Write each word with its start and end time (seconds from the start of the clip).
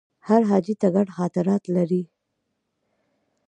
هر 0.27 0.41
حاجي 0.49 0.75
ته 0.81 0.87
ګڼ 0.95 1.07
خاطرات 1.17 1.63
لري. 1.75 2.03